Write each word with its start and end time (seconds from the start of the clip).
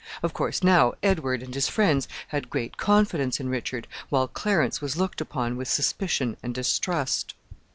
Of 0.23 0.33
course, 0.33 0.63
now, 0.63 0.93
Edward 1.03 1.43
and 1.43 1.53
his 1.53 1.69
friends 1.69 2.07
had 2.29 2.49
great 2.49 2.75
confidence 2.75 3.39
in 3.39 3.49
Richard, 3.49 3.87
while 4.09 4.27
Clarence 4.27 4.81
was 4.81 4.97
looked 4.97 5.21
upon 5.21 5.57
with 5.57 5.67
suspicion 5.67 6.37
and 6.41 6.55
distrust. 6.55 7.35